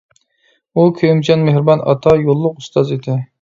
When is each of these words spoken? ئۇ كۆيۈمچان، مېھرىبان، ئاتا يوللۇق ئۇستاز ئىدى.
ئۇ 0.79 0.85
كۆيۈمچان، 0.99 1.43
مېھرىبان، 1.49 1.85
ئاتا 1.93 2.15
يوللۇق 2.23 2.59
ئۇستاز 2.65 2.95
ئىدى. 2.97 3.19